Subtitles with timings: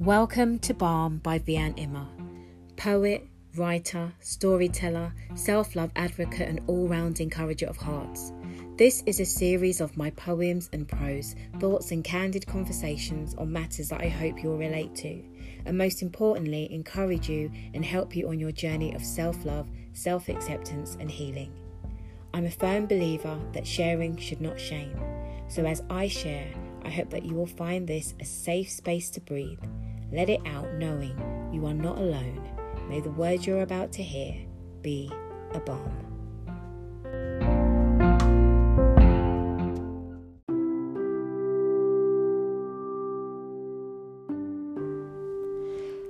[0.00, 2.08] Welcome to Balm by Vianne Imma,
[2.78, 8.32] poet, writer, storyteller, self love advocate, and all round encourager of hearts.
[8.78, 13.90] This is a series of my poems and prose, thoughts, and candid conversations on matters
[13.90, 15.22] that I hope you'll relate to,
[15.66, 20.30] and most importantly, encourage you and help you on your journey of self love, self
[20.30, 21.52] acceptance, and healing.
[22.32, 24.98] I'm a firm believer that sharing should not shame.
[25.48, 26.50] So, as I share,
[26.86, 29.60] I hope that you will find this a safe space to breathe.
[30.12, 31.16] Let it out knowing
[31.52, 32.42] you are not alone.
[32.88, 34.34] May the words you're about to hear
[34.82, 35.08] be
[35.54, 35.88] a balm.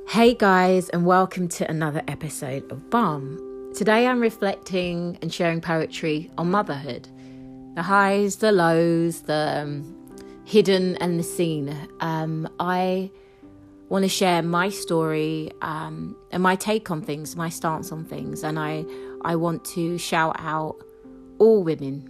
[0.09, 3.71] Hey guys, and welcome to another episode of Balm.
[3.75, 7.07] Today I'm reflecting and sharing poetry on motherhood
[7.75, 11.77] the highs, the lows, the um, hidden, and the seen.
[12.01, 13.11] Um, I
[13.91, 18.43] want to share my story um, and my take on things, my stance on things,
[18.43, 18.87] and I
[19.23, 20.77] I want to shout out
[21.39, 22.09] all women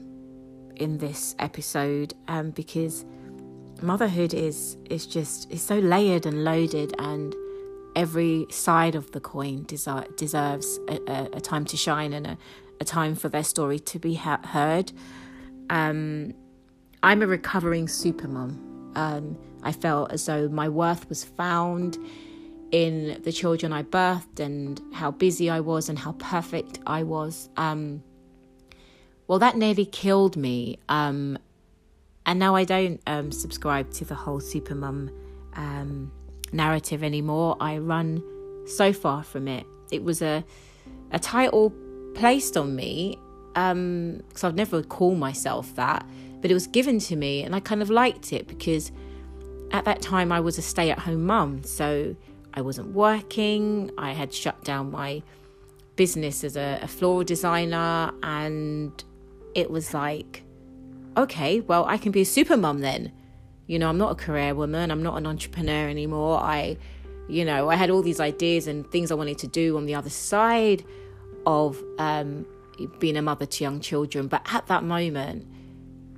[0.76, 3.04] in this episode um, because
[3.82, 7.34] motherhood is is just is so layered and loaded and
[7.96, 12.38] every side of the coin deser- deserves a, a, a, time to shine and a,
[12.80, 14.92] a, time for their story to be ha- heard.
[15.70, 16.32] Um,
[17.02, 18.69] I'm a recovering supermom.
[18.94, 21.98] Um, I felt as though my worth was found
[22.70, 27.48] in the children I birthed and how busy I was and how perfect I was.
[27.56, 28.02] Um,
[29.26, 30.78] well, that nearly killed me.
[30.88, 31.38] Um,
[32.26, 35.10] and now I don't um, subscribe to the whole supermom
[35.54, 36.12] um,
[36.52, 37.56] narrative anymore.
[37.60, 38.22] I run
[38.66, 39.66] so far from it.
[39.90, 40.44] It was a
[41.12, 41.72] a title
[42.14, 43.18] placed on me
[43.52, 46.06] because um, I've never called myself that,
[46.40, 48.92] but it was given to me, and I kind of liked it because
[49.72, 52.16] at that time I was a stay at home mum, so
[52.54, 53.90] I wasn't working.
[53.98, 55.22] I had shut down my
[55.96, 59.04] business as a, a floral designer, and
[59.54, 60.42] it was like,
[61.16, 63.12] okay, well, I can be a super mum then.
[63.66, 66.40] You know, I'm not a career woman, I'm not an entrepreneur anymore.
[66.40, 66.76] I,
[67.28, 69.94] you know, I had all these ideas and things I wanted to do on the
[69.94, 70.84] other side
[71.46, 72.46] of um,
[72.98, 74.26] being a mother to young children.
[74.26, 75.46] But at that moment,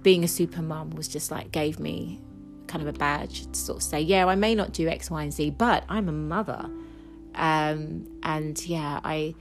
[0.03, 2.21] being a super mum was just like gave me
[2.67, 5.23] kind of a badge to sort of say, yeah, I may not do X, Y,
[5.23, 6.71] and Z, but I'm a mother.
[7.35, 9.35] Um, and yeah, I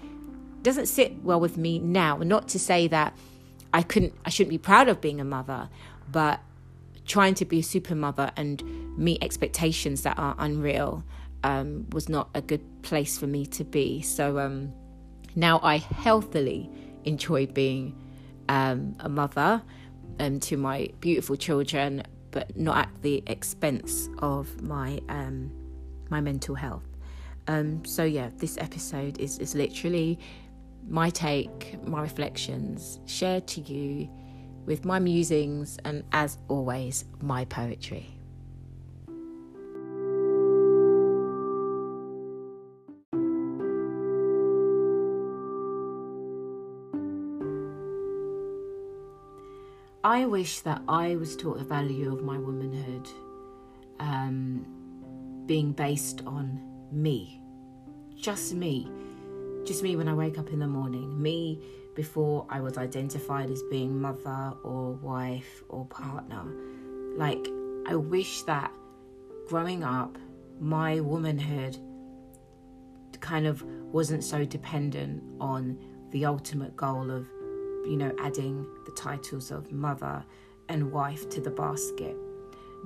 [0.61, 2.17] doesn't sit well with me now.
[2.17, 3.17] Not to say that
[3.73, 5.69] I couldn't, I shouldn't be proud of being a mother,
[6.11, 6.39] but
[7.05, 11.03] trying to be a super mother and meet expectations that are unreal
[11.44, 14.01] um, was not a good place for me to be.
[14.01, 14.73] So um,
[15.35, 16.69] now I healthily
[17.05, 17.95] enjoy being
[18.50, 19.63] um, a mother
[20.21, 25.51] um, to my beautiful children, but not at the expense of my um,
[26.09, 26.87] my mental health.
[27.47, 30.19] Um, so yeah, this episode is is literally
[30.87, 34.09] my take, my reflections shared to you
[34.65, 38.20] with my musings and, as always, my poetry.
[50.03, 53.07] I wish that I was taught the value of my womanhood
[54.00, 54.66] um,
[55.45, 56.59] being based on
[56.91, 57.39] me,
[58.16, 58.89] just me,
[59.63, 61.62] just me when I wake up in the morning, me
[61.94, 66.45] before I was identified as being mother or wife or partner.
[67.16, 67.47] Like,
[67.85, 68.72] I wish that
[69.47, 70.18] growing up,
[70.59, 71.78] my womanhood
[73.19, 73.62] kind of
[73.94, 75.78] wasn't so dependent on
[76.09, 77.28] the ultimate goal of,
[77.86, 80.24] you know, adding the titles of mother
[80.69, 82.16] and wife to the basket.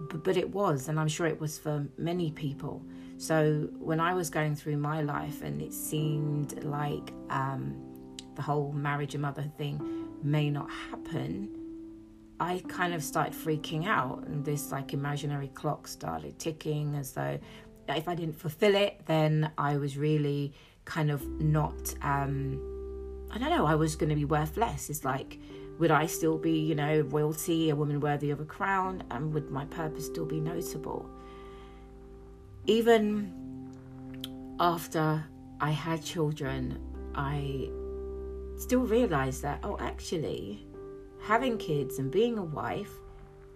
[0.10, 2.84] But, but it was, and I'm sure it was for many people.
[3.18, 7.82] So when I was going through my life and it seemed like, um,
[8.36, 11.50] the whole marriage and mother thing may not happen,
[12.40, 17.40] I kind of started freaking out, and this like imaginary clock started ticking as though
[17.88, 20.54] if I didn't fulfill it, then I was really
[20.84, 21.94] kind of not.
[22.02, 22.60] Um,
[23.32, 23.66] I don't know.
[23.66, 24.90] I was going to be worth less.
[24.90, 25.40] It's like,
[25.78, 29.52] would I still be, you know, royalty, a woman worthy of a crown, and would
[29.52, 31.10] my purpose still be notable?
[32.66, 33.32] Even
[34.60, 35.24] after
[35.60, 36.80] I had children,
[37.14, 37.70] I
[38.58, 40.66] still realized that, oh, actually,
[41.22, 42.92] having kids and being a wife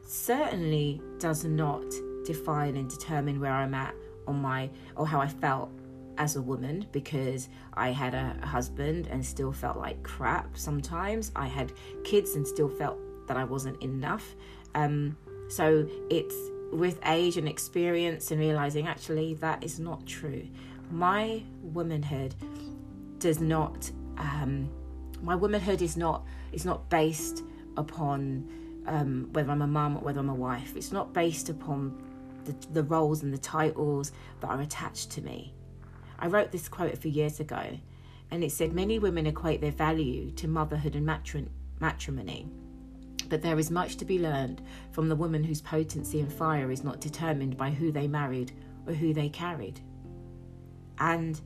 [0.06, 1.86] certainly does not
[2.26, 3.96] define and determine where I'm at
[4.28, 5.72] on my or how I felt
[6.20, 11.32] as a woman because I had a husband and still felt like crap sometimes.
[11.36, 11.72] I had
[12.04, 14.36] kids and still felt that I wasn't enough.
[14.76, 15.18] Um,
[15.48, 16.36] so it's
[16.72, 20.48] with age and experience and realizing actually that is not true.
[20.92, 22.36] My womanhood
[23.20, 23.90] does not.
[24.18, 24.70] Um,
[25.22, 27.44] my womanhood is not is not based
[27.78, 28.48] upon
[28.88, 30.76] um, whether I'm a mum or whether I'm a wife.
[30.76, 32.02] It's not based upon
[32.46, 34.12] the, the roles and the titles
[34.42, 35.54] that are attached to me.
[36.20, 37.80] I wrote this quote a few years ago,
[38.30, 41.06] and it said many women equate their value to motherhood and
[41.80, 42.48] matrimony.
[43.30, 44.62] But there is much to be learned
[44.92, 48.52] from the woman whose potency and fire is not determined by who they married
[48.86, 49.80] or who they carried.
[51.00, 51.40] And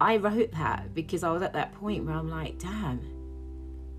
[0.00, 3.00] I wrote that because I was at that point where I'm like, damn,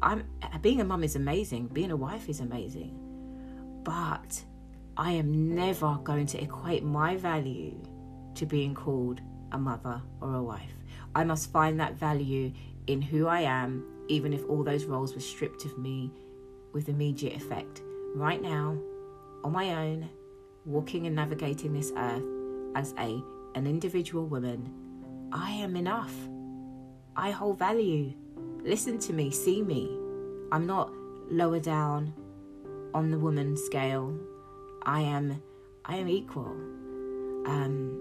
[0.02, 0.24] I'm
[0.62, 3.00] being a mum is amazing, being a wife is amazing.
[3.84, 4.44] But
[4.96, 7.76] I am never going to equate my value
[8.36, 9.22] to being called
[9.54, 10.74] a mother or a wife.
[11.16, 12.52] I must find that value
[12.88, 16.12] in who I am, even if all those roles were stripped of me
[16.74, 17.82] with immediate effect.
[18.16, 18.78] Right now,
[19.44, 20.10] on my own,
[20.66, 22.24] walking and navigating this earth
[22.76, 23.22] as a
[23.56, 24.74] an individual woman,
[25.32, 26.14] I am enough.
[27.16, 28.14] I hold value.
[28.64, 29.96] Listen to me, see me.
[30.52, 30.92] I'm not
[31.30, 32.14] lower down
[32.94, 34.18] on the woman scale.
[34.84, 35.42] I am
[35.86, 36.56] I am equal.
[37.46, 38.00] Um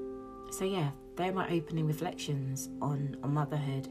[0.51, 3.89] so yeah, they're my opening reflections on, on motherhood.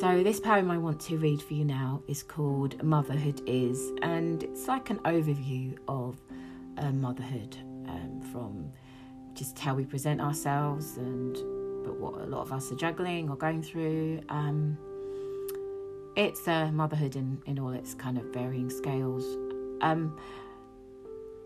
[0.00, 4.42] So, this poem I want to read for you now is called Motherhood Is, and
[4.42, 6.20] it's like an overview of
[6.76, 7.56] uh, motherhood
[7.88, 8.70] um, from
[9.32, 11.34] just how we present ourselves and
[11.84, 14.20] but what a lot of us are juggling or going through.
[14.28, 14.76] Um,
[16.16, 19.24] it's motherhood in, in all its kind of varying scales.
[19.82, 20.18] Um,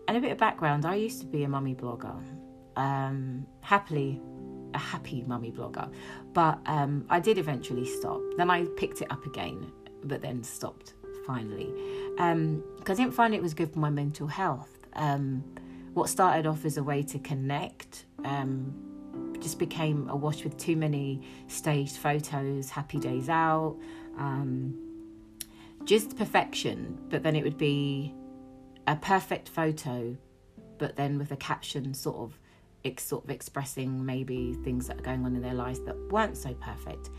[0.07, 2.15] and a bit of background I used to be a mummy blogger,
[2.75, 4.19] um, happily
[4.73, 5.91] a happy mummy blogger,
[6.33, 8.21] but um, I did eventually stop.
[8.37, 9.71] Then I picked it up again,
[10.03, 10.93] but then stopped
[11.25, 11.71] finally
[12.15, 14.69] because um, I didn't find it was good for my mental health.
[14.93, 15.43] Um,
[15.93, 18.73] what started off as a way to connect um,
[19.39, 23.77] just became awash with too many staged photos, happy days out,
[24.17, 24.77] um,
[25.85, 28.13] just perfection, but then it would be
[28.87, 30.15] a perfect photo,
[30.77, 32.39] but then with a caption sort of
[32.85, 36.37] ex- sort of expressing maybe things that are going on in their lives that weren't
[36.37, 37.09] so perfect.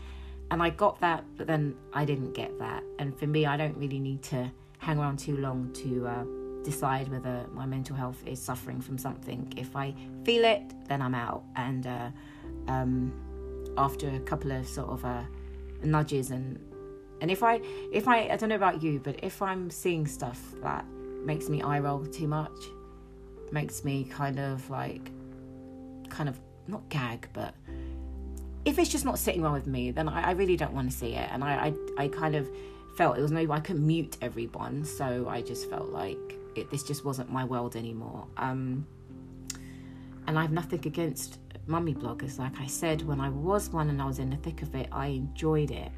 [0.51, 2.83] And I got that, but then I didn't get that.
[2.99, 6.23] And for me, I don't really need to hang around too long to uh,
[6.63, 9.51] decide whether my mental health is suffering from something.
[9.57, 11.43] If I feel it, then I'm out.
[11.55, 12.09] And uh,
[12.67, 13.13] um,
[13.77, 15.23] after a couple of sort of uh,
[15.83, 16.59] nudges and
[17.23, 17.61] and if I
[17.93, 20.85] if I I don't know about you, but if I'm seeing stuff that
[21.23, 22.51] makes me eye roll too much,
[23.49, 25.09] makes me kind of like
[26.09, 26.37] kind of
[26.67, 27.55] not gag, but
[28.65, 30.97] if it's just not sitting well with me, then I, I really don't want to
[30.97, 31.29] see it.
[31.31, 32.49] And I, I, I kind of
[32.97, 36.83] felt it was maybe I could mute everyone, so I just felt like it, this
[36.83, 38.27] just wasn't my world anymore.
[38.35, 38.85] Um,
[40.27, 42.37] and I have nothing against mummy bloggers.
[42.37, 44.89] Like I said, when I was one and I was in the thick of it,
[44.91, 45.91] I enjoyed it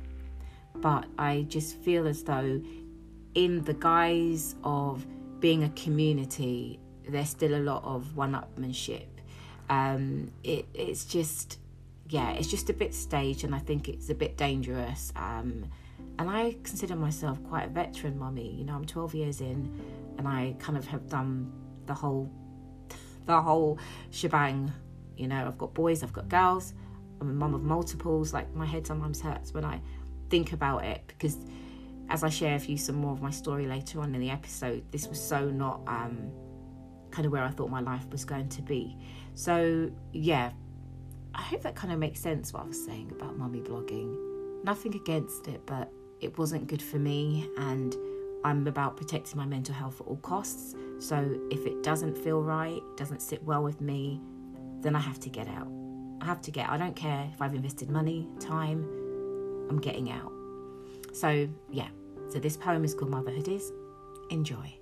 [0.82, 2.62] but I just feel as though,
[3.34, 5.06] in the guise of
[5.40, 9.08] being a community, there's still a lot of one-upmanship.
[9.70, 11.60] Um, it, it's just,
[12.10, 15.12] yeah, it's just a bit staged, and I think it's a bit dangerous.
[15.16, 15.66] Um,
[16.18, 18.56] and I consider myself quite a veteran mummy.
[18.56, 19.80] You know, I'm 12 years in,
[20.18, 21.52] and I kind of have done
[21.86, 22.32] the whole,
[23.26, 23.80] the whole
[24.12, 24.72] shebang.
[25.18, 26.74] You know, I've got boys, I've got girls.
[27.22, 28.34] I'm a mum of multiples.
[28.34, 29.82] Like my head sometimes hurts when I
[30.30, 31.38] think about it because
[32.10, 34.84] as I share with you some more of my story later on in the episode,
[34.92, 36.32] this was so not um,
[37.12, 38.98] kind of where I thought my life was going to be.
[39.34, 40.52] So, yeah,
[41.34, 44.64] I hope that kind of makes sense what I was saying about mummy blogging.
[44.64, 45.92] Nothing against it, but
[46.22, 47.96] it wasn't good for me, and
[48.44, 50.76] I'm about protecting my mental health at all costs.
[51.00, 54.22] So, if it doesn't feel right, doesn't sit well with me,
[54.82, 55.72] then I have to get out.
[56.22, 56.70] I have to get.
[56.70, 58.88] I don't care if I've invested money, time,
[59.70, 60.32] I'm getting out.
[61.14, 61.90] So, yeah,
[62.30, 63.72] so this poem is called Motherhood Is.
[64.30, 64.74] Enjoy.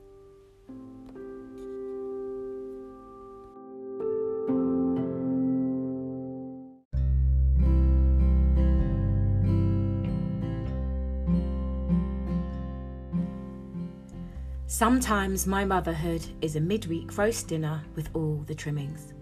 [14.74, 19.14] Sometimes my motherhood is a midweek roast dinner with all the trimmings.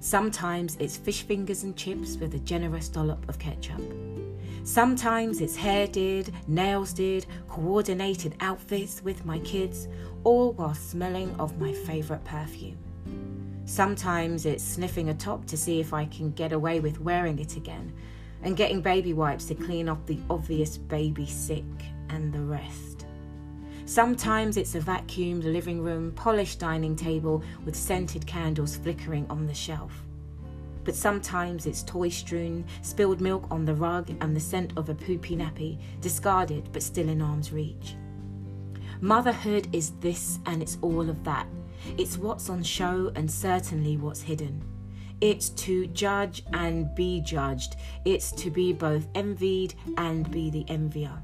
[0.00, 3.82] Sometimes it's fish fingers and chips with a generous dollop of ketchup.
[4.64, 9.88] Sometimes it's hair did, nails did, coordinated outfits with my kids,
[10.24, 12.78] all while smelling of my favourite perfume.
[13.64, 17.56] Sometimes it's sniffing a top to see if I can get away with wearing it
[17.56, 17.92] again.
[18.42, 21.64] and getting baby wipes to clean off the obvious baby sick
[22.10, 23.06] and the rest.
[23.84, 29.54] Sometimes it's a vacuumed living room, polished dining table with scented candles flickering on the
[29.54, 30.04] shelf.
[30.88, 34.94] But sometimes it's toy strewn, spilled milk on the rug, and the scent of a
[34.94, 37.94] poopy nappy, discarded but still in arm's reach.
[39.02, 41.46] Motherhood is this and it's all of that.
[41.98, 44.64] It's what's on show and certainly what's hidden.
[45.20, 47.76] It's to judge and be judged.
[48.06, 51.22] It's to be both envied and be the envier.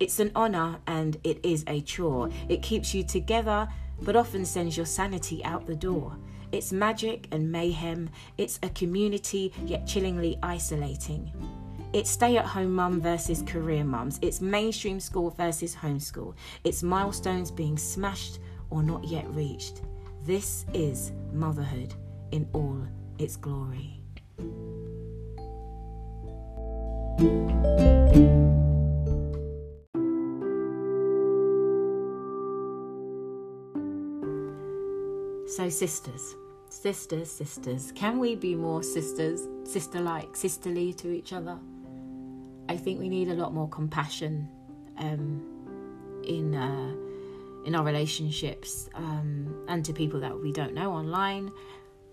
[0.00, 2.30] It's an honour and it is a chore.
[2.48, 3.68] It keeps you together,
[4.00, 6.16] but often sends your sanity out the door.
[6.52, 8.10] It's magic and mayhem.
[8.36, 11.32] It's a community, yet chillingly isolating.
[11.94, 14.18] It's stay at home mum versus career mums.
[14.22, 16.34] It's mainstream school versus homeschool.
[16.64, 18.38] It's milestones being smashed
[18.70, 19.80] or not yet reached.
[20.24, 21.94] This is motherhood
[22.30, 22.86] in all
[23.18, 23.98] its glory.
[35.46, 36.34] So, sisters,
[36.72, 41.58] sisters, sisters, can we be more sisters, sister like, sisterly to each other?
[42.68, 44.48] I think we need a lot more compassion
[44.98, 45.42] um,
[46.26, 46.94] in uh,
[47.66, 51.52] in our relationships um, and to people that we don't know online.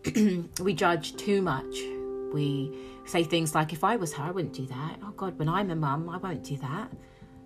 [0.61, 1.79] we judge too much.
[2.33, 5.47] We say things like, "If I was her, I wouldn't do that." Oh God, when
[5.47, 6.91] I'm a mum, I won't do that.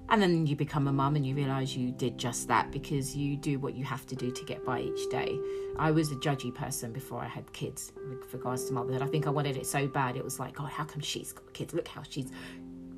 [0.10, 3.36] And then you become a mum and you realize you did just that because you
[3.36, 5.39] do what you have to do to get by each day.
[5.77, 9.01] I was a judgy person before I had kids with regards to motherhood.
[9.01, 10.15] I think I wanted it so bad.
[10.15, 11.74] It was like, God, how come she's got kids?
[11.74, 12.31] Look how she's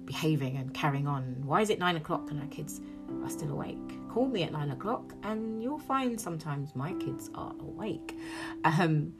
[0.05, 1.41] behaving and carrying on.
[1.45, 2.81] Why is it nine o'clock and our kids
[3.23, 3.77] are still awake?
[4.09, 8.17] Call me at nine o'clock and you'll find sometimes my kids are awake.
[8.63, 9.13] Um,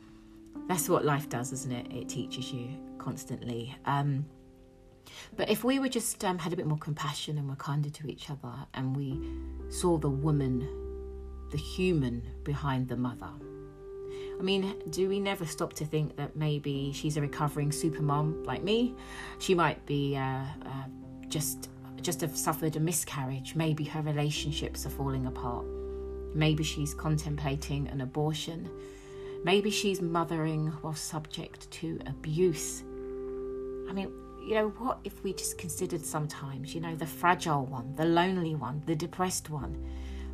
[0.67, 1.91] that's what life does, isn't it?
[1.91, 3.75] It teaches you constantly.
[3.85, 4.25] Um,
[5.35, 8.07] but if we were just um, had a bit more compassion and were kinder to
[8.07, 9.19] each other and we
[9.69, 10.67] saw the woman,
[11.51, 13.29] the human behind the mother,
[14.39, 18.43] I mean, do we never stop to think that maybe she's a recovering super mom
[18.43, 18.95] like me?
[19.39, 20.83] She might be uh, uh,
[21.29, 21.69] just
[22.01, 23.55] just have suffered a miscarriage.
[23.55, 25.65] Maybe her relationships are falling apart.
[26.35, 28.69] Maybe she's contemplating an abortion.
[29.43, 32.83] Maybe she's mothering while subject to abuse.
[33.89, 34.11] I mean,
[34.45, 38.55] you know, what if we just considered sometimes, you know, the fragile one, the lonely
[38.55, 39.83] one, the depressed one?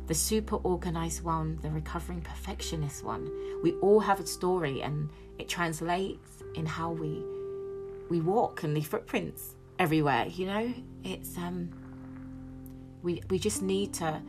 [0.06, 3.30] the super organized one, the recovering perfectionist one.
[3.62, 7.24] We all have a story and it translates in how we
[8.10, 10.74] we walk and leave footprints everywhere, you know?
[11.04, 11.70] It's um
[13.02, 14.20] we we just need to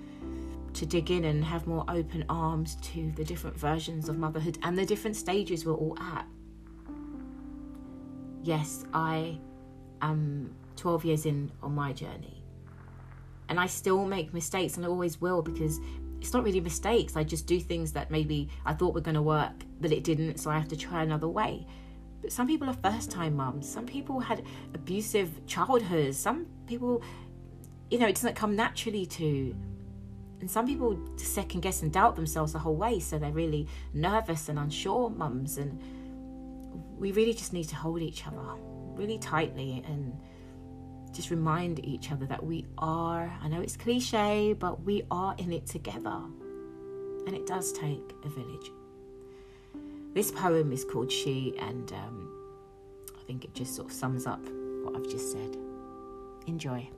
[0.74, 4.78] to dig in and have more open arms to the different versions of motherhood and
[4.78, 6.26] the different stages we're all at.
[8.42, 9.38] Yes, I
[10.10, 12.44] am 12 years in on my journey
[13.50, 15.80] and I still make mistakes and I always will because
[16.22, 17.16] it's not really mistakes.
[17.16, 20.40] I just do things that maybe I thought were going to work, but it didn't,
[20.40, 21.68] so I have to try another way.
[22.22, 23.68] But some people are first time mums.
[23.68, 24.44] Some people had
[24.74, 26.18] abusive childhoods.
[26.18, 27.04] Some people,
[27.92, 29.56] you know, it doesn't come naturally to.
[30.40, 34.48] And some people second guess and doubt themselves the whole way, so they're really nervous
[34.48, 35.58] and unsure mums.
[35.58, 35.80] And
[36.98, 38.40] we really just need to hold each other
[38.96, 40.18] really tightly and
[41.12, 45.54] just remind each other that we are, I know it's cliche, but we are in
[45.54, 46.22] it together.
[47.26, 48.72] And it does take a village.
[50.14, 52.30] This poem is called She, and um,
[53.18, 54.42] I think it just sort of sums up
[54.84, 55.56] what I've just said.
[56.46, 56.90] Enjoy.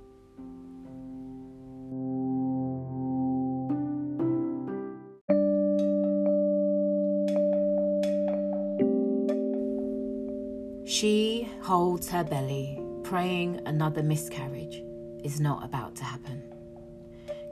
[10.86, 11.35] She
[11.66, 14.84] holds her belly praying another miscarriage
[15.24, 16.44] is not about to happen.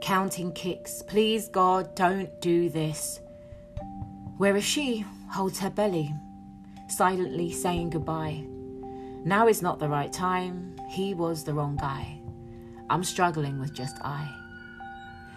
[0.00, 3.20] Counting kicks, please God, don't do this.
[4.36, 6.14] Whereas she holds her belly,
[6.88, 8.44] silently saying goodbye.
[9.24, 12.20] Now is not the right time, he was the wrong guy.
[12.88, 14.32] I'm struggling with just I.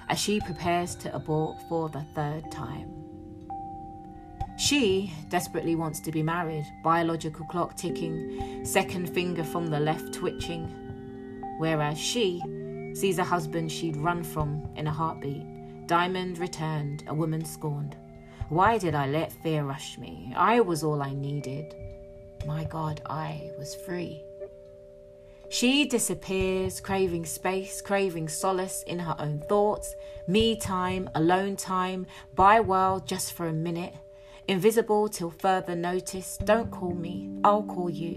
[0.07, 2.97] As she prepares to abort for the third time.
[4.58, 10.68] She desperately wants to be married, biological clock ticking, second finger from the left twitching.
[11.60, 12.42] Whereas she
[12.96, 15.46] sees a husband she'd run from in a heartbeat.
[15.88, 17.96] Diamond returned, a woman scorned.
[18.50, 20.34] Why did I let fear rush me?
[20.36, 21.76] I was all I needed.
[22.48, 24.24] My God, I was free.
[25.50, 29.96] She disappears, craving space, craving solace in her own thoughts,
[30.28, 33.94] me time, alone time, by world just for a minute.
[34.48, 36.38] Invisible till further notice.
[36.46, 38.16] Don't call me, I'll call you.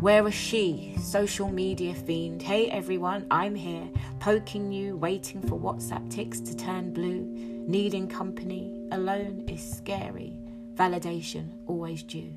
[0.00, 0.96] Where is she?
[1.00, 2.42] Social media fiend.
[2.42, 7.22] Hey everyone, I'm here, poking you, waiting for WhatsApp ticks to turn blue.
[7.68, 10.36] Needing company, alone is scary.
[10.74, 12.32] Validation, always due.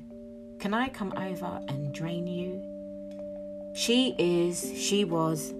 [0.60, 2.62] Can I come over and drain you?
[3.74, 5.54] She is, she was,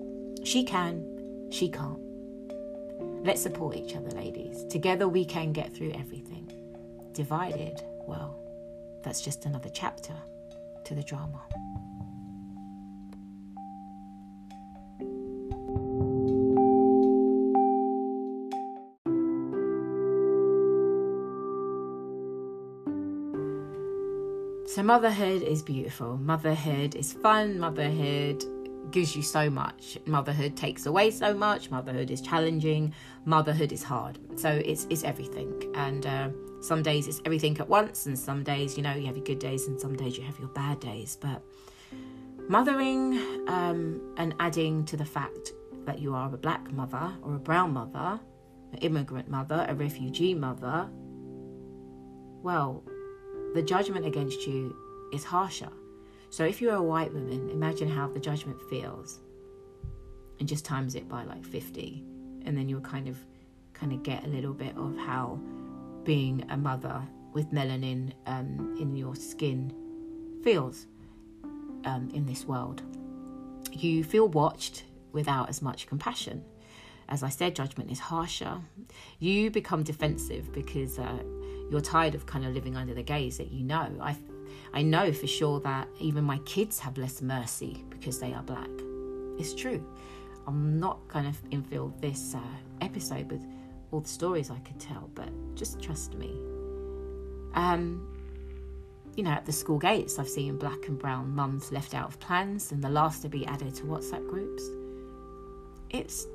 [0.45, 1.05] she can,
[1.51, 1.99] she can't.
[3.25, 4.65] Let's support each other, ladies.
[4.71, 6.48] Together we can get through everything.
[7.19, 8.39] Divided, well,
[9.03, 10.15] that's just another chapter
[10.85, 11.43] to the drama.
[24.69, 26.19] So, motherhood is beautiful.
[26.19, 27.59] Motherhood is fun.
[27.59, 28.45] Motherhood
[28.91, 29.99] gives you so much.
[30.07, 31.71] Motherhood takes away so much.
[31.71, 32.95] Motherhood is challenging.
[33.25, 34.19] Motherhood is hard.
[34.39, 35.73] So it's it's everything.
[35.75, 36.29] And uh,
[36.61, 39.39] some days it's everything at once, and some days you know you have your good
[39.39, 41.17] days, and some days you have your bad days.
[41.21, 41.43] But
[42.49, 43.19] mothering
[43.49, 45.53] um, and adding to the fact
[45.85, 48.21] that you are a black mother or a brown mother,
[48.73, 50.89] an immigrant mother, a refugee mother.
[52.43, 52.85] Well,
[53.55, 54.77] the judgment against you
[55.13, 55.71] is harsher
[56.31, 59.21] so if you're a white woman, imagine how the judgment feels
[60.39, 62.03] and just times it by like 50
[62.45, 63.19] and then you'll kind of
[63.75, 65.39] kind of get a little bit of how
[66.05, 69.73] being a mother with melanin um, in your skin
[70.43, 70.87] feels
[71.85, 72.83] um, in this world.
[73.73, 76.45] You feel watched without as much compassion.
[77.09, 78.61] As I said, judgment is harsher.
[79.19, 81.23] You become defensive because uh,
[81.71, 83.91] you're tired of kind of living under the gaze that you know.
[84.01, 84.15] I
[84.73, 88.71] I know for sure that even my kids have less mercy because they are black.
[89.39, 89.85] It's true.
[90.47, 92.41] I'm not going to infill this uh,
[92.81, 93.47] episode with
[93.91, 96.31] all the stories I could tell, but just trust me.
[97.55, 98.15] Um,
[99.17, 102.21] you know, at the school gates, I've seen black and brown mums left out of
[102.21, 104.63] plans and the last to be added to WhatsApp groups.
[105.91, 106.27] It's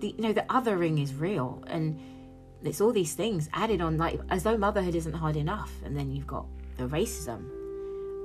[0.00, 1.98] the you know the othering is real and
[2.62, 6.10] it's all these things added on like as though motherhood isn't hard enough and then
[6.10, 6.46] you've got
[6.76, 7.48] the racism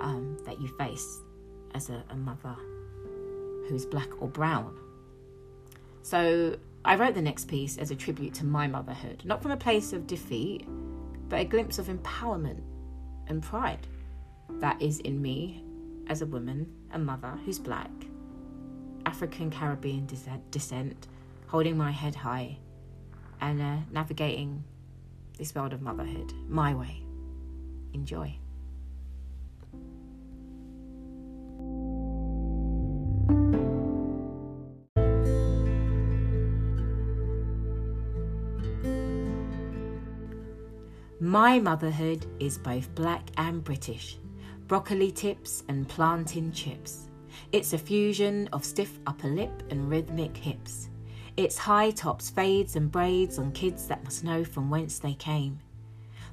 [0.03, 1.21] um, that you face
[1.73, 2.55] as a, a mother
[3.67, 4.77] who's black or brown.
[6.03, 9.57] So I wrote the next piece as a tribute to my motherhood, not from a
[9.57, 10.67] place of defeat,
[11.29, 12.61] but a glimpse of empowerment
[13.27, 13.87] and pride
[14.59, 15.63] that is in me
[16.07, 17.89] as a woman, a mother who's black,
[19.05, 20.07] African Caribbean
[20.51, 21.07] descent,
[21.47, 22.57] holding my head high,
[23.39, 24.63] and uh, navigating
[25.37, 27.03] this world of motherhood my way.
[27.93, 28.37] Enjoy.
[41.33, 44.19] My motherhood is both black and British.
[44.67, 47.09] Broccoli tips and plantain chips.
[47.51, 50.89] It's a fusion of stiff upper lip and rhythmic hips.
[51.35, 55.59] It's high tops, fades, and braids on kids that must know from whence they came.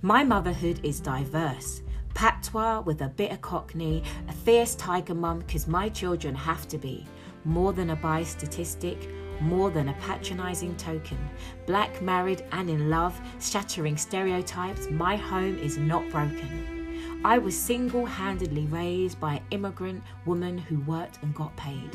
[0.03, 1.81] My motherhood is diverse.
[2.13, 6.77] Patois with a bit of cockney, a fierce tiger mum, cause my children have to
[6.77, 7.07] be.
[7.47, 9.09] More than a bi statistic,
[9.40, 11.18] more than a patronizing token.
[11.66, 17.20] Black, married, and in love, shattering stereotypes, my home is not broken.
[17.24, 21.90] I was single handedly raised by an immigrant woman who worked and got paid.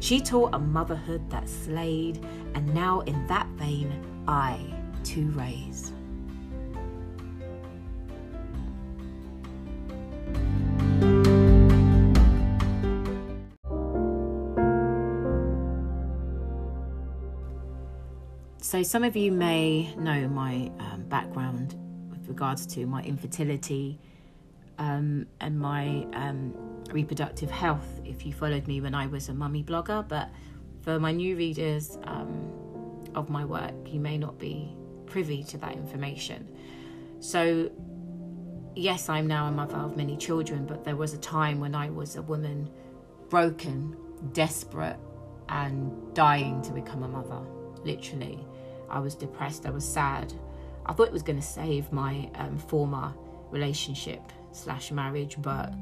[0.00, 3.92] She taught a motherhood that slayed, and now in that vein,
[4.28, 4.60] I
[5.02, 5.92] too raise.
[18.68, 21.74] So, some of you may know my um, background
[22.10, 23.98] with regards to my infertility
[24.76, 26.52] um, and my um,
[26.92, 30.06] reproductive health if you followed me when I was a mummy blogger.
[30.06, 30.28] But
[30.82, 34.76] for my new readers um, of my work, you may not be
[35.06, 36.46] privy to that information.
[37.20, 37.70] So,
[38.76, 41.88] yes, I'm now a mother of many children, but there was a time when I
[41.88, 42.68] was a woman
[43.30, 43.96] broken,
[44.34, 44.98] desperate,
[45.48, 47.40] and dying to become a mother,
[47.82, 48.44] literally.
[48.90, 50.32] I was depressed, I was sad.
[50.86, 53.12] I thought it was going to save my um, former
[53.50, 54.22] relationship
[54.52, 55.72] slash marriage, but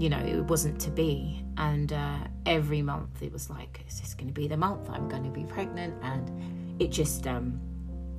[0.00, 1.44] you know, it wasn't to be.
[1.58, 5.08] And uh, every month it was like, is this going to be the month I'm
[5.08, 5.94] going to be pregnant?
[6.02, 7.60] And it just um,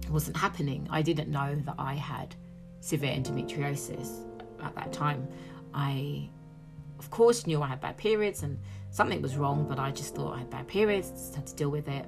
[0.09, 0.87] wasn't happening.
[0.91, 2.35] I didn't know that I had
[2.81, 4.23] severe endometriosis
[4.63, 5.27] at that time.
[5.73, 6.29] I,
[6.99, 8.59] of course, knew I had bad periods and
[8.91, 11.87] something was wrong, but I just thought I had bad periods, had to deal with
[11.87, 12.05] it.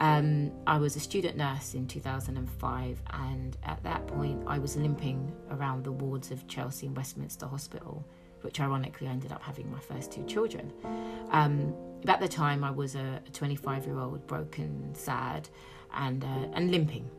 [0.00, 5.32] Um, I was a student nurse in 2005, and at that point, I was limping
[5.50, 8.04] around the wards of Chelsea and Westminster Hospital
[8.44, 10.70] which ironically I ended up having my first two children.
[11.30, 11.74] Um,
[12.06, 15.48] at the time, I was a 25 year old, broken, sad,
[15.94, 17.10] and uh, and limping.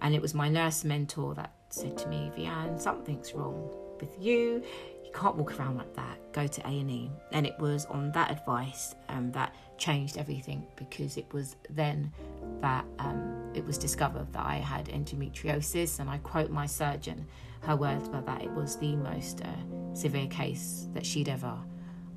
[0.00, 3.68] And it was my nurse mentor that said to me, Vianne, something's wrong
[4.00, 4.62] with you.
[5.04, 6.32] You can't walk around like that.
[6.32, 7.10] Go to A&E.
[7.32, 12.12] And it was on that advice um, that changed everything because it was then
[12.60, 15.98] that um, it was discovered that I had endometriosis.
[15.98, 17.26] And I quote my surgeon,
[17.62, 21.56] her words were that it was the most uh, severe case that she'd ever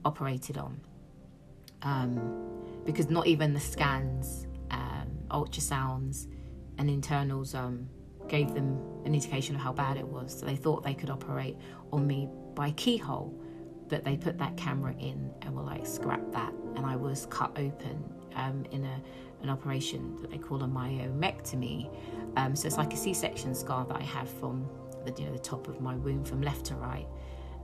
[0.05, 0.79] operated on.
[1.81, 2.51] Um,
[2.85, 6.27] because not even the scans, um, ultrasounds,
[6.77, 7.87] and internals um,
[8.27, 10.39] gave them an indication of how bad it was.
[10.39, 11.57] So they thought they could operate
[11.91, 13.33] on me by keyhole,
[13.93, 16.51] but they put that camera in and were like, scrap that.
[16.75, 18.03] And I was cut open
[18.35, 18.99] um, in a,
[19.43, 21.95] an operation that they call a myomectomy.
[22.35, 24.67] Um, so it's like a C-section scar that I have from
[25.05, 27.05] the, you know, the top of my womb from left to right.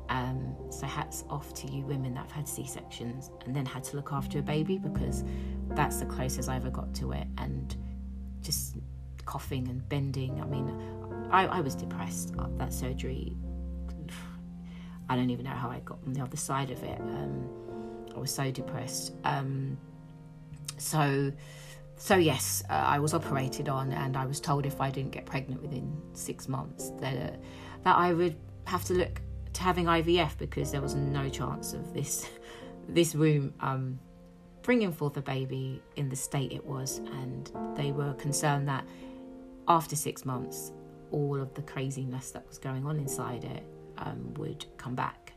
[0.09, 3.95] Um, so hats off to you women that have had C-sections and then had to
[3.95, 5.23] look after a baby because
[5.69, 7.25] that's the closest I ever got to it.
[7.39, 7.75] And
[8.43, 8.75] just
[9.25, 10.39] coughing and bending.
[10.39, 13.35] I mean, I, I was depressed after that surgery.
[15.09, 16.99] I don't even know how I got on the other side of it.
[16.99, 17.49] Um,
[18.15, 19.13] I was so depressed.
[19.23, 19.77] Um,
[20.77, 21.31] so,
[21.95, 25.25] so yes, uh, I was operated on, and I was told if I didn't get
[25.25, 27.35] pregnant within six months, that uh,
[27.83, 29.19] that I would have to look
[29.53, 32.29] to having IVF because there was no chance of this
[32.87, 33.99] this womb um,
[34.61, 38.85] bringing forth a baby in the state it was, and they were concerned that
[39.67, 40.71] after six months,
[41.11, 43.63] all of the craziness that was going on inside it
[43.99, 45.33] um, would come back.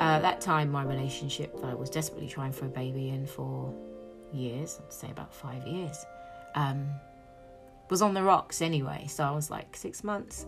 [0.00, 3.26] Uh, at that time, my relationship that I was desperately trying for a baby in
[3.26, 3.72] for
[4.32, 6.04] years, I'd say about five years,
[6.56, 6.88] um,
[7.90, 9.06] was on the rocks anyway.
[9.08, 10.46] So I was like, six months,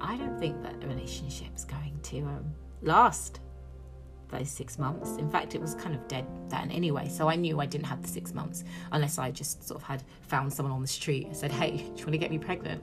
[0.00, 2.52] I don't think that the relationship's going to um,
[2.82, 3.40] last
[4.30, 5.16] those six months.
[5.16, 7.08] In fact, it was kind of dead then anyway.
[7.08, 10.02] So I knew I didn't have the six months unless I just sort of had
[10.22, 12.82] found someone on the street and said, "Hey, do you want to get me pregnant?"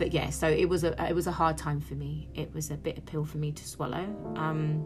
[0.00, 2.30] But yeah, so it was a it was a hard time for me.
[2.34, 4.06] It was a bitter pill for me to swallow.
[4.34, 4.82] Um,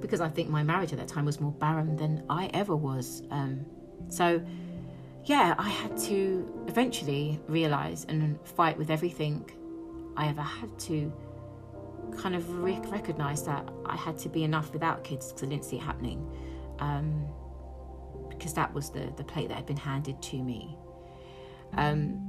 [0.00, 3.22] because I think my marriage at that time was more barren than I ever was.
[3.30, 3.66] Um,
[4.08, 4.42] so,
[5.24, 9.44] yeah, I had to eventually realize and fight with everything
[10.16, 11.12] I ever had to
[12.16, 15.66] kind of re- recognise that I had to be enough without kids because I didn't
[15.66, 16.26] see it happening.
[16.78, 17.26] Um,
[18.30, 20.78] because that was the, the plate that had been handed to me.
[21.76, 22.27] Um,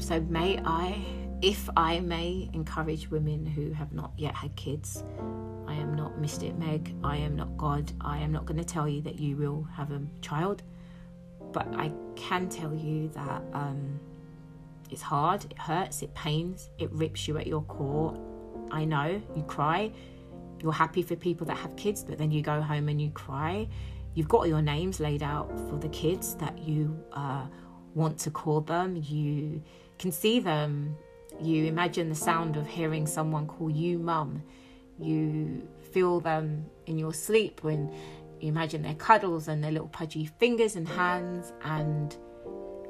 [0.00, 1.04] so, may I,
[1.42, 5.04] if I may, encourage women who have not yet had kids.
[5.66, 6.94] I am not Mystic Meg.
[7.04, 7.92] I am not God.
[8.00, 10.62] I am not going to tell you that you will have a child.
[11.52, 14.00] But I can tell you that um,
[14.90, 18.16] it's hard, it hurts, it pains, it rips you at your core,
[18.70, 19.92] I know you cry.
[20.62, 23.68] You're happy for people that have kids, but then you go home and you cry.
[24.14, 27.46] You've got your names laid out for the kids that you uh,
[27.94, 28.96] want to call them.
[28.96, 29.62] You
[30.00, 30.96] can see them.
[31.40, 34.42] You imagine the sound of hearing someone call you mum.
[34.98, 37.92] You feel them in your sleep when
[38.40, 42.16] you imagine their cuddles and their little pudgy fingers and hands and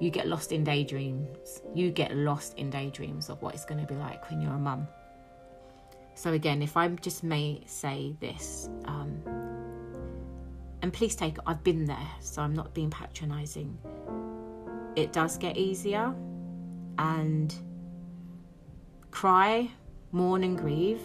[0.00, 1.62] you get lost in daydreams.
[1.74, 4.58] You get lost in daydreams of what it's going to be like when you're a
[4.58, 4.86] mum.
[6.14, 9.22] So, again, if I just may say this, um,
[10.82, 13.76] and please take, I've been there, so I'm not being patronizing.
[14.96, 16.14] It does get easier,
[17.00, 17.54] and
[19.10, 19.70] cry,
[20.12, 21.00] mourn, and grieve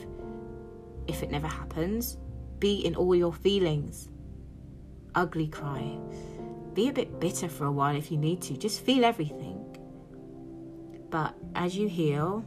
[1.08, 2.18] if it never happens.
[2.60, 4.10] Be in all your feelings.
[5.16, 5.98] Ugly cry.
[6.74, 8.58] Be a bit bitter for a while if you need to.
[8.58, 9.62] Just feel everything.
[11.10, 12.40] But as you heal,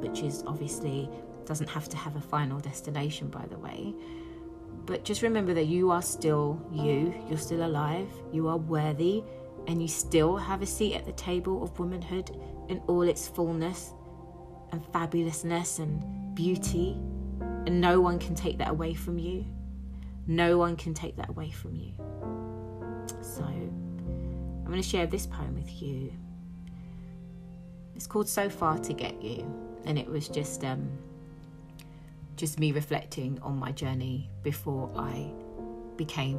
[0.00, 1.08] which is obviously
[1.46, 3.94] doesn't have to have a final destination, by the way.
[4.84, 9.24] But just remember that you are still you, you're still alive, you are worthy,
[9.66, 12.30] and you still have a seat at the table of womanhood
[12.68, 13.92] in all its fullness
[14.72, 16.96] and fabulousness and beauty.
[17.66, 19.44] And no one can take that away from you.
[20.26, 21.92] No one can take that away from you.
[23.22, 26.12] So, I'm going to share this poem with you.
[27.94, 29.44] It's called So Far to Get You,
[29.84, 30.88] and it was just um,
[32.36, 35.32] just me reflecting on my journey before I
[35.96, 36.38] became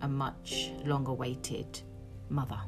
[0.00, 1.80] a much long awaited
[2.30, 2.58] mother.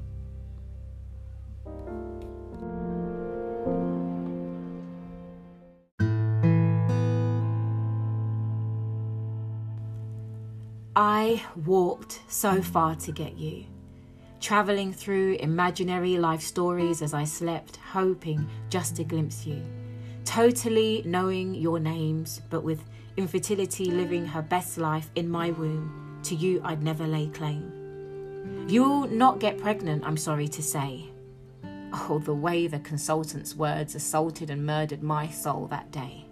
[11.64, 13.64] Walked so far to get you,
[14.40, 19.62] travelling through imaginary life stories as I slept, hoping just to glimpse you
[20.24, 22.82] totally knowing your names, but with
[23.16, 28.66] infertility living her best life in my womb, to you I'd never lay claim.
[28.68, 31.10] You'll not get pregnant, I'm sorry to say.
[31.92, 36.24] Oh, the way the consultant's words assaulted and murdered my soul that day.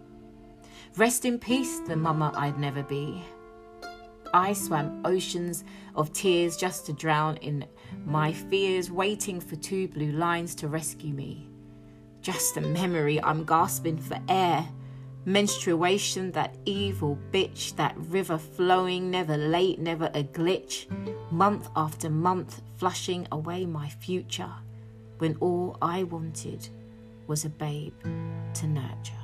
[0.97, 3.23] Rest in peace, the mama I'd never be.
[4.33, 5.64] I swam oceans
[5.95, 7.64] of tears just to drown in
[8.05, 11.49] my fears, waiting for two blue lines to rescue me.
[12.21, 14.66] Just a memory, I'm gasping for air.
[15.25, 20.87] Menstruation, that evil bitch, that river flowing, never late, never a glitch.
[21.31, 24.53] Month after month, flushing away my future,
[25.19, 26.69] when all I wanted
[27.27, 27.95] was a babe
[28.55, 29.20] to nurture.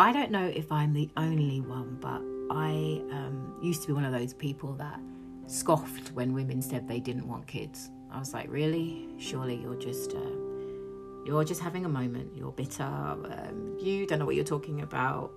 [0.00, 4.06] I don't know if I'm the only one, but I um, used to be one
[4.06, 4.98] of those people that
[5.46, 7.90] scoffed when women said they didn't want kids.
[8.10, 9.08] I was like, really?
[9.18, 10.36] Surely you're just uh,
[11.26, 12.34] you're just having a moment.
[12.34, 12.82] You're bitter.
[12.82, 15.32] Um, you don't know what you're talking about.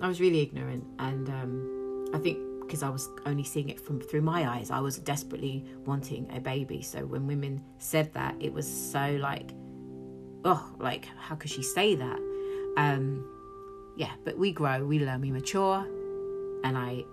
[0.00, 4.00] I was really ignorant, and um, I think because I was only seeing it from
[4.00, 6.80] through my eyes, I was desperately wanting a baby.
[6.80, 9.50] So when women said that, it was so like,
[10.46, 12.18] oh, like how could she say that?
[12.78, 13.35] Um,
[13.96, 15.86] yeah, but we grow, we learn, we mature,
[16.64, 17.04] and I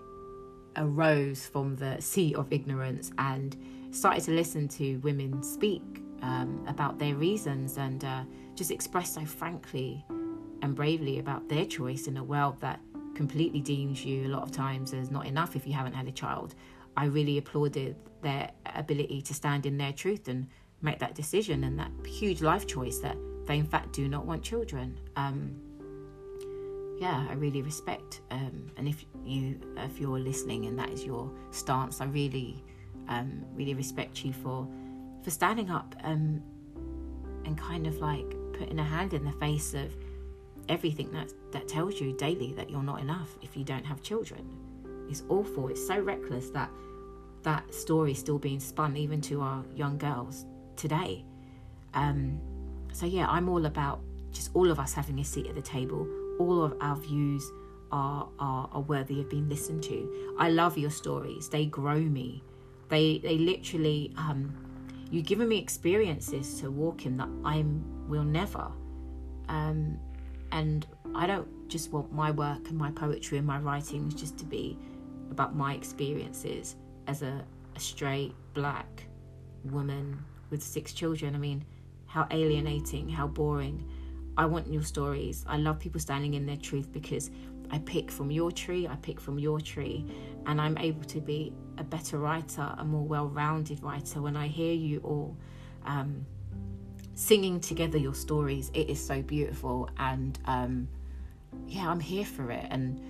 [0.76, 3.56] arose from the sea of ignorance and
[3.92, 5.82] started to listen to women speak
[6.22, 8.24] um, about their reasons and uh,
[8.56, 10.04] just express so frankly
[10.62, 12.80] and bravely about their choice in a world that
[13.16, 16.12] completely deems you a lot of times as not enough if you haven't had a
[16.12, 16.56] child.
[16.98, 20.48] I really applauded their ability to stand in their truth and
[20.82, 24.42] make that decision and that huge life choice that they in fact do not want
[24.42, 24.98] children.
[25.16, 25.56] Um,
[27.04, 28.22] yeah, I really respect.
[28.32, 32.64] Um, and if you, if you're listening and that is your stance, I really,
[33.10, 34.66] um, really respect you for,
[35.22, 36.42] for standing up um,
[37.44, 39.94] and kind of like putting a hand in the face of
[40.70, 44.58] everything that that tells you daily that you're not enough if you don't have children.
[45.10, 45.68] It's awful.
[45.68, 46.72] It's so reckless that
[47.42, 50.46] that story is still being spun even to our young girls
[50.78, 51.26] today.
[51.94, 52.40] Um,
[52.94, 54.00] so yeah, I'm all about
[54.32, 56.08] just all of us having a seat at the table,
[56.40, 57.52] all of our views
[57.92, 60.36] are, are, are worthy of being listened to.
[60.40, 61.50] I love your stories.
[61.50, 62.44] They grow me.
[62.90, 64.54] They they literally um,
[65.10, 67.64] you've given me experiences to walk in that I
[68.08, 68.72] will never.
[69.48, 70.00] Um,
[70.52, 74.46] and I don't just want my work and my poetry and my writings just to
[74.46, 74.78] be
[75.32, 76.76] about my experiences
[77.08, 77.44] as a,
[77.76, 79.06] a straight black
[79.66, 81.36] woman with six children.
[81.36, 81.66] I mean,
[82.06, 83.90] how alienating, how boring.
[84.38, 85.46] I want your stories.
[85.48, 87.30] I love people standing in their truth because
[87.72, 90.06] I pick from your tree, I pick from your tree,
[90.46, 94.48] and I'm able to be a better writer, a more well rounded writer when I
[94.48, 95.38] hear you all
[95.86, 96.26] um,
[97.16, 98.72] singing together your stories.
[98.74, 100.88] It is so beautiful, and um,
[101.68, 102.66] yeah, I'm here for it.
[102.70, 103.02] And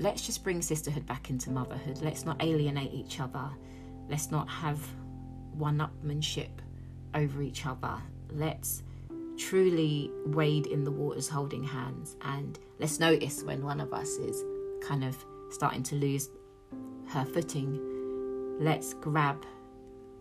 [0.00, 2.00] let's just bring sisterhood back into motherhood.
[2.02, 3.48] Let's not alienate each other.
[4.08, 4.80] Let's not have
[5.52, 6.50] one upmanship
[7.14, 7.96] over each other.
[8.30, 8.82] Let's
[9.38, 12.16] truly wade in the waters holding hands.
[12.22, 14.44] And let's notice when one of us is
[14.82, 15.16] kind of
[15.50, 16.28] starting to lose
[17.08, 17.98] her footing
[18.58, 19.44] let's grab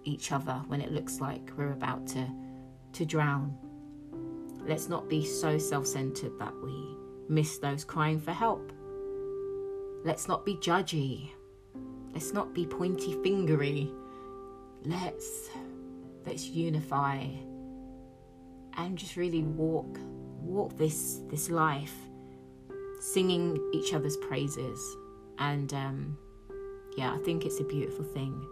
[0.03, 2.27] each other when it looks like we're about to
[2.93, 3.56] to drown.
[4.65, 6.95] Let's not be so self-centered that we
[7.30, 8.71] miss those crying for help.
[10.03, 11.30] Let's not be judgy.
[12.13, 13.91] Let's not be pointy fingery.
[14.86, 15.49] Let's
[16.25, 17.27] let's unify
[18.78, 20.00] and just really walk
[20.42, 21.96] walk this this life
[23.00, 24.80] singing each other's praises.
[25.40, 26.18] And um,
[26.98, 28.46] yeah i think it's a beautiful thing.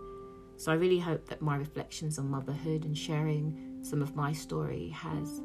[0.58, 4.90] So i really hope that my reflections on motherhood and sharing some of my story
[4.90, 5.42] has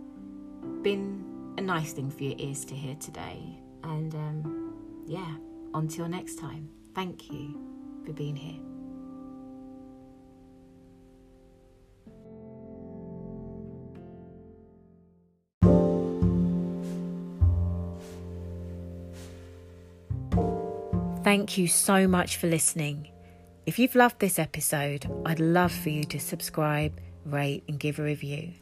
[0.82, 1.24] been
[1.58, 3.58] a nice thing for your ears to hear today.
[3.82, 4.70] And um,
[5.06, 5.34] yeah
[5.74, 7.58] until next time thank you
[8.04, 8.69] for being here
[21.30, 23.08] Thank you so much for listening.
[23.64, 28.02] If you've loved this episode, I'd love for you to subscribe, rate, and give a
[28.02, 28.54] review.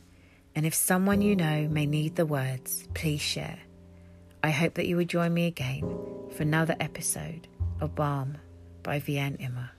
[0.54, 3.58] And if someone you know may need the words, please share.
[4.42, 5.80] I hope that you will join me again
[6.36, 7.48] for another episode
[7.80, 8.36] of Balm
[8.82, 9.70] by Vianne Imma.